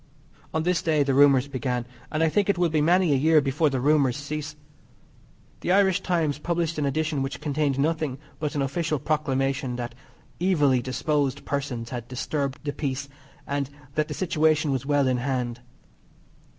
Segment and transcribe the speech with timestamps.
[0.51, 3.39] On this day the rumours began, and I think it will be many a year
[3.39, 4.55] before the rumours cease.
[5.59, 9.93] The Irish Times published an edition which contained nothing but an official Proclamation that
[10.39, 13.09] evily disposed persons had disturbed the peace,
[13.45, 15.61] and that the situation was well in hand.